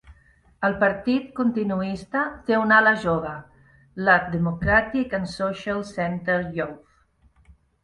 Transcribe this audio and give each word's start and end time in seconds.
El 0.67 0.75
partit 0.83 1.27
continuista 1.39 2.23
té 2.47 2.57
una 2.61 2.79
ala 2.85 2.95
jove, 3.03 3.35
la 4.09 4.17
Democratic 4.33 5.15
and 5.21 5.33
Social 5.37 5.87
Center 5.93 6.41
Youth. 6.59 7.57